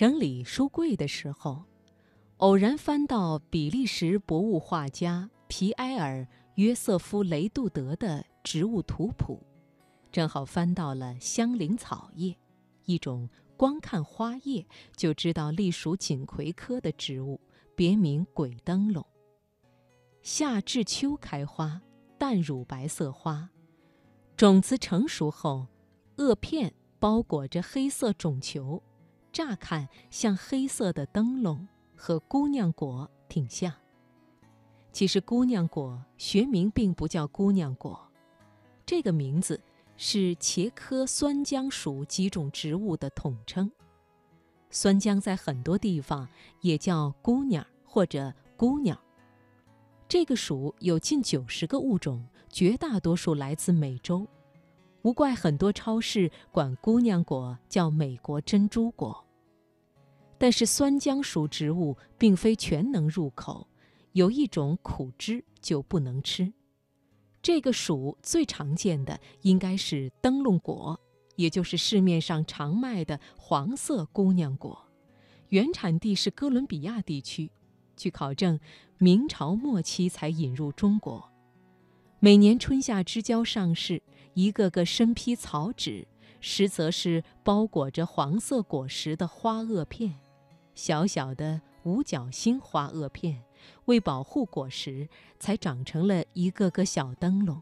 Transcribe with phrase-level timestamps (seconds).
[0.00, 1.62] 整理书柜的时候，
[2.38, 6.22] 偶然翻到比利时博物画家皮埃尔·
[6.54, 9.44] 约瑟夫·雷杜德的植物图谱，
[10.10, 12.34] 正好翻到了香菱草叶，
[12.86, 17.38] 一种光看花叶就知道隶属锦葵科的植物，
[17.76, 19.04] 别名鬼灯笼。
[20.22, 21.78] 夏至秋开花，
[22.16, 23.50] 淡乳白色花，
[24.34, 25.66] 种子成熟后，
[26.16, 28.82] 萼片包裹着黑色种球。
[29.32, 31.66] 乍看像黑色的灯笼，
[31.96, 33.72] 和姑娘果挺像。
[34.92, 38.00] 其实姑娘果学名并不叫姑娘果，
[38.84, 39.60] 这个名字
[39.96, 43.70] 是茄科酸浆属几种植物的统称。
[44.70, 46.28] 酸浆在很多地方
[46.60, 48.98] 也叫姑娘或者姑娘。
[50.08, 54.26] 这个属有近九十个物种，绝大多数来自美洲。
[55.02, 59.26] 无怪很多超市管姑娘果叫美国珍珠果。
[60.38, 63.68] 但是酸浆属植物并非全能入口，
[64.12, 66.52] 有一种苦汁就不能吃。
[67.42, 70.98] 这个属最常见的应该是灯笼果，
[71.36, 74.86] 也就是市面上常卖的黄色姑娘果，
[75.48, 77.50] 原产地是哥伦比亚地区。
[77.96, 78.58] 据考证，
[78.98, 81.30] 明朝末期才引入中国。
[82.18, 84.02] 每年春夏之交上市。
[84.34, 86.06] 一个个身披草纸，
[86.40, 90.14] 实则是包裹着黄色果实的花萼片，
[90.74, 93.42] 小小的五角星花萼片，
[93.86, 95.08] 为保护果实，
[95.38, 97.60] 才长成了一个个小灯笼。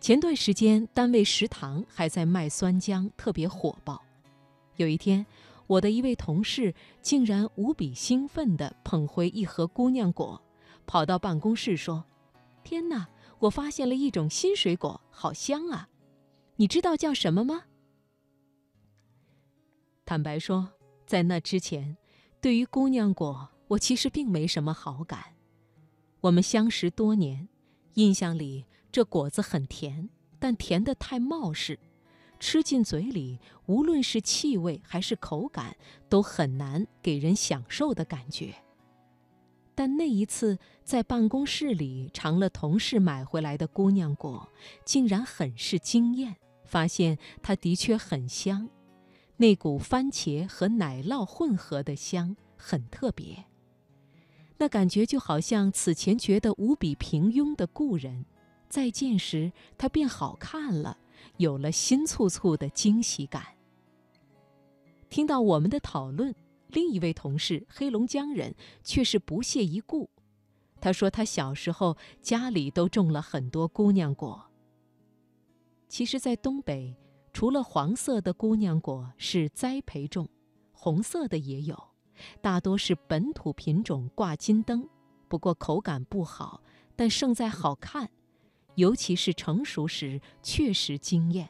[0.00, 4.02] 前段时间，单位食堂还在卖酸浆，特别火爆。
[4.76, 5.24] 有一天，
[5.66, 10.42] 我的一位同事竟然无比兴奋地捧回一盒姑娘果，
[10.86, 12.04] 跑到办公室说
[12.62, 13.08] ：“天哪！”
[13.40, 15.88] 我发现了一种新水果，好香啊！
[16.56, 17.64] 你知道叫什么吗？
[20.06, 20.70] 坦白说，
[21.06, 21.96] 在那之前，
[22.40, 25.34] 对于姑娘果，我其实并没什么好感。
[26.20, 27.48] 我们相识多年，
[27.94, 30.08] 印象里这果子很甜，
[30.38, 31.78] 但甜得太冒失，
[32.38, 35.76] 吃进嘴里，无论是气味还是口感，
[36.08, 38.54] 都很难给人享受的感觉。
[39.74, 44.48] 但那一次在办公室里尝了同事买回来的姑娘果，
[44.84, 48.68] 竟然很是惊艳，发现它的确很香，
[49.36, 53.44] 那股番茄和奶酪混合的香很特别。
[54.58, 58.24] 那感觉就好像此前觉得无比平庸的故人，
[58.68, 60.96] 再见时他变好看了，
[61.38, 63.42] 有了新簇簇的惊喜感。
[65.10, 66.32] 听到我们的讨论。
[66.74, 70.10] 另一位同事，黑龙江人，却是不屑一顾。
[70.80, 74.50] 他说：“他小时候家里都种了很多姑娘果。
[75.88, 76.94] 其实，在东北，
[77.32, 80.28] 除了黄色的姑娘果是栽培种，
[80.72, 81.80] 红色的也有，
[82.42, 84.86] 大多是本土品种挂金灯。
[85.28, 86.60] 不过口感不好，
[86.96, 88.10] 但胜在好看，
[88.74, 91.48] 尤其是成熟时确实惊艳，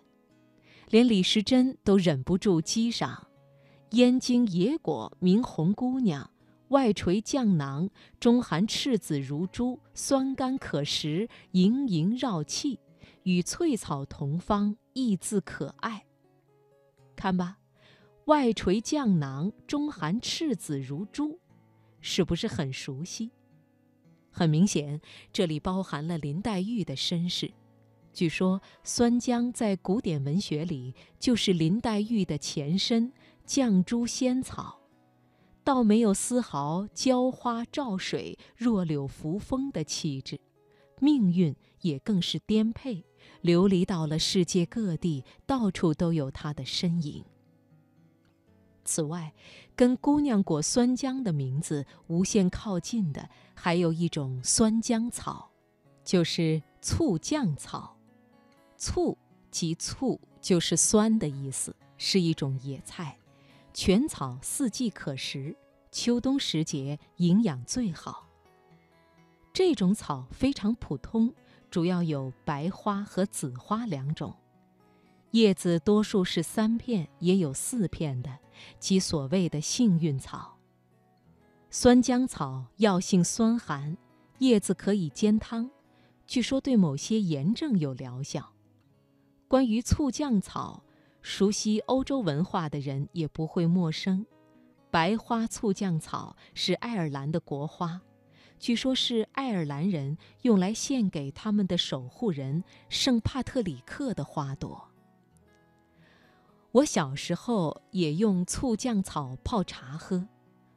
[0.91, 3.27] 连李时珍都忍不住激赏。”
[3.94, 6.28] 燕京野果名红姑娘，
[6.71, 7.88] 外垂绛囊，
[8.19, 12.81] 中含赤子如珠，酸甘可食，盈盈绕气，
[13.22, 16.06] 与翠草同方，意自可爱。
[17.15, 17.59] 看吧，
[18.25, 21.38] 外垂绛囊，中含赤子如珠，
[22.00, 23.31] 是不是很熟悉？
[24.33, 25.00] 很明显，
[25.33, 27.53] 这里包含了林黛玉的身世。
[28.12, 33.12] 据说酸浆在古典文学里就是林黛玉的前身。
[33.47, 34.81] 绛珠仙草，
[35.62, 40.41] 倒没有丝毫浇花照水、弱柳扶风的气质，
[40.98, 43.04] 命运也更是颠沛，
[43.42, 47.24] 流离到了世界各地，到处都有它的身影。
[48.84, 49.33] 此外，
[49.74, 55.51] 跟姑娘果酸浆的名字无限靠近的，还有一种酸浆草，
[56.03, 57.97] 就是醋酱草。
[58.77, 59.16] 醋
[59.51, 63.19] 即醋，就是酸的意思，是一种野菜。
[63.76, 65.56] 全草四季可食，
[65.91, 68.28] 秋冬时节营养最好。
[69.53, 71.34] 这种草非常普通，
[71.72, 74.32] 主要有白花和紫花两种，
[75.32, 78.38] 叶子多数是三片，也有四片的，
[78.78, 80.56] 即所谓的幸运草。
[81.68, 83.97] 酸浆草药性酸寒，
[84.38, 85.68] 叶子可以煎汤，
[86.28, 88.53] 据说对某些炎症有疗效。
[89.48, 90.84] 关于醋浆草。
[91.24, 94.26] 熟悉欧洲文化的人也不会陌生。
[94.91, 97.98] 白花醋浆草是爱尔兰的国花，
[98.59, 104.86] 据说是爱尔兰人用来献给他们的守护人圣帕特里克的花朵。
[106.72, 110.28] 我小时候也用醋酱草泡茶喝，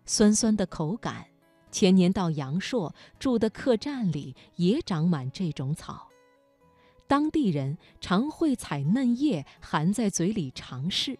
[0.05, 1.27] 酸酸的口感。
[1.69, 6.06] 前年到阳朔住的客栈里也长满这种草，
[7.07, 11.17] 当地人常会采嫩叶含在嘴里尝试。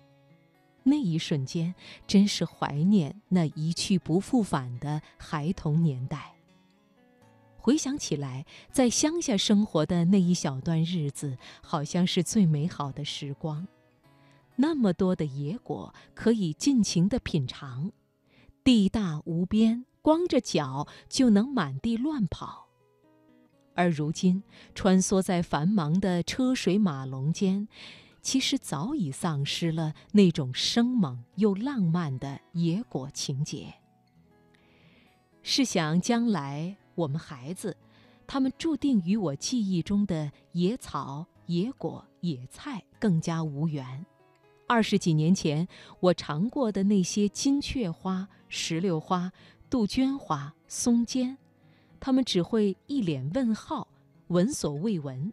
[0.84, 1.74] 那一瞬间，
[2.06, 6.34] 真是怀念那一去不复返的孩童年代。
[7.58, 13.68] 回想起来，在乡下生活的那一小段日子，好像是最美好的时光。
[14.56, 17.92] 那么多的野果可以尽情地品尝，
[18.64, 22.67] 地大无边，光着脚就能满地乱跑。
[23.78, 24.42] 而如今，
[24.74, 27.68] 穿梭在繁忙的车水马龙间。
[28.20, 33.74] 其实早已丧失了那种生猛又浪漫的野果情节。
[35.44, 37.78] 试想将来我们孩子，
[38.26, 44.06] 他们注定与我记忆中的野草、野果、野菜更加无缘。
[44.68, 45.66] 二十几年前
[46.02, 49.32] 我尝过的那些金雀花、石榴花、
[49.70, 51.38] 杜鹃花、松尖，
[52.00, 53.88] 他们只会一脸问号，
[54.28, 55.32] 闻所未闻。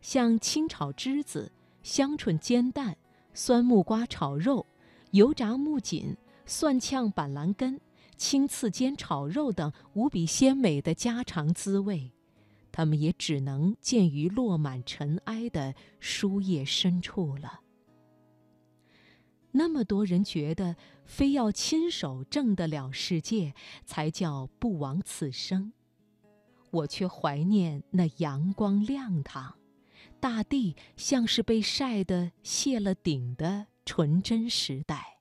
[0.00, 1.52] 像清炒栀子。
[1.82, 2.94] 香椿煎蛋、
[3.32, 4.66] 酸木瓜炒肉、
[5.12, 6.14] 油炸木槿、
[6.44, 7.80] 蒜炝板蓝根、
[8.18, 12.12] 青刺尖炒肉等无比鲜美的家常滋味，
[12.70, 17.60] 他们也只能见于落满尘埃的书页深处了。
[19.52, 20.76] 那么多人觉得，
[21.06, 23.54] 非要亲手挣得了世界，
[23.86, 25.72] 才叫不枉此生，
[26.70, 29.54] 我却怀念那阳光亮堂。
[30.20, 35.19] 大地像是被晒得谢了顶的纯真时代。